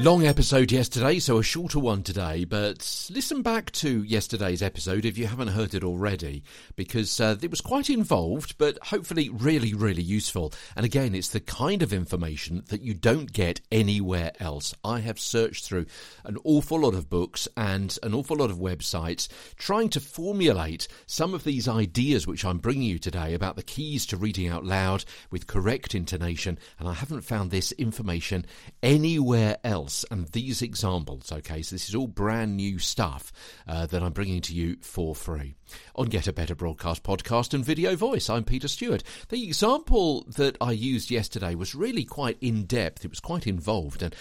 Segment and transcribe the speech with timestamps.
[0.00, 5.18] Long episode yesterday, so a shorter one today, but listen back to yesterday's episode if
[5.18, 6.42] you haven't heard it already,
[6.74, 10.54] because uh, it was quite involved, but hopefully really, really useful.
[10.74, 14.74] And again, it's the kind of information that you don't get anywhere else.
[14.82, 15.84] I have searched through
[16.24, 21.34] an awful lot of books and an awful lot of websites trying to formulate some
[21.34, 25.04] of these ideas which I'm bringing you today about the keys to reading out loud
[25.30, 28.46] with correct intonation, and I haven't found this information
[28.82, 30.04] anywhere else else.
[30.10, 33.32] And these examples, okay, so this is all brand new stuff
[33.66, 35.54] uh, that I'm bringing to you for free.
[35.96, 39.02] On Get a Better Broadcast podcast and video voice, I'm Peter Stewart.
[39.28, 44.02] The example that I used yesterday was really quite in depth, it was quite involved,
[44.02, 44.14] and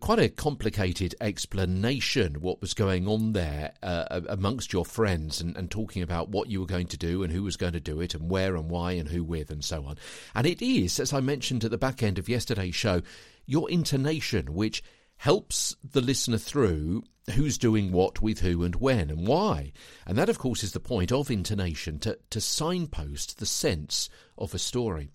[0.00, 5.70] quite a complicated explanation what was going on there uh, amongst your friends and, and,
[5.70, 8.14] talking about what you were going to do and who was going to do it
[8.14, 9.96] and where and why and who with and so on.
[10.34, 13.02] And it is, as I mentioned at the back end of yesterday's show,
[13.46, 14.82] your intonation, which
[15.16, 17.02] helps the listener through
[17.34, 19.72] who's doing what with who and when and why.
[20.06, 24.54] And that, of course, is the point of intonation to, to signpost the sense of
[24.54, 25.10] a story.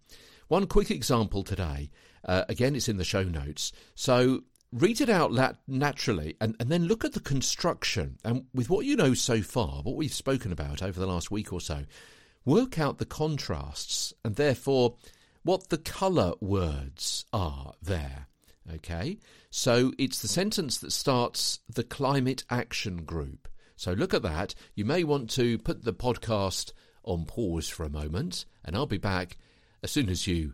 [0.51, 1.91] One quick example today,
[2.25, 3.71] uh, again, it's in the show notes.
[3.95, 4.41] So
[4.73, 5.31] read it out
[5.65, 8.17] naturally and, and then look at the construction.
[8.25, 11.53] And with what you know so far, what we've spoken about over the last week
[11.53, 11.85] or so,
[12.43, 14.97] work out the contrasts and therefore
[15.43, 18.27] what the colour words are there.
[18.73, 19.19] Okay,
[19.51, 23.47] so it's the sentence that starts the climate action group.
[23.77, 24.53] So look at that.
[24.75, 26.73] You may want to put the podcast
[27.05, 29.37] on pause for a moment, and I'll be back
[29.83, 30.53] as soon as you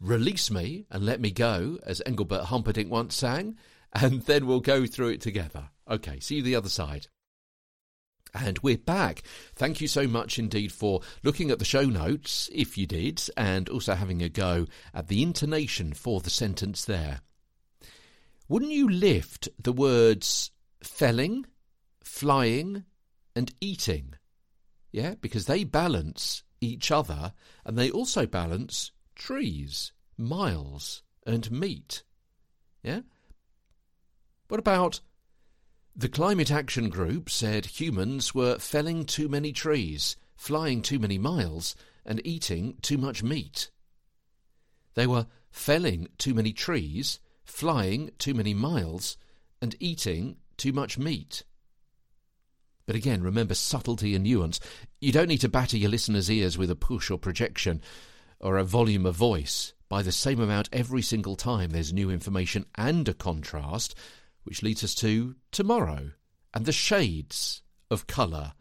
[0.00, 3.56] release me and let me go, as Engelbert Humperdinck once sang,
[3.92, 5.70] and then we'll go through it together.
[5.88, 7.06] Okay, see you the other side.
[8.34, 9.22] And we're back.
[9.54, 13.68] Thank you so much indeed for looking at the show notes, if you did, and
[13.68, 17.20] also having a go at the intonation for the sentence there.
[18.48, 20.50] Wouldn't you lift the words
[20.82, 21.46] felling,
[22.02, 22.84] flying,
[23.34, 24.14] and eating?
[24.92, 27.32] Yeah, because they balance each other
[27.64, 32.02] and they also balance trees, miles, and meat.
[32.82, 33.00] Yeah?
[34.48, 35.00] What about
[35.94, 41.74] the Climate Action Group said humans were felling too many trees, flying too many miles,
[42.04, 43.70] and eating too much meat.
[44.94, 49.16] They were felling too many trees, flying too many miles,
[49.60, 51.44] and eating too much meat.
[52.86, 54.60] But again, remember subtlety and nuance.
[55.00, 57.82] You don't need to batter your listeners' ears with a push or projection
[58.40, 59.72] or a volume of voice.
[59.88, 63.94] By the same amount every single time there's new information and a contrast,
[64.44, 66.12] which leads us to tomorrow
[66.54, 68.52] and the shades of colour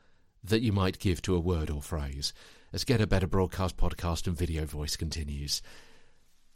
[0.44, 2.34] that you might give to a word or phrase
[2.74, 5.62] as Get a Better Broadcast podcast and video voice continues.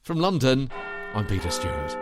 [0.01, 0.69] From London,
[1.13, 1.95] I'm Peter Stewart.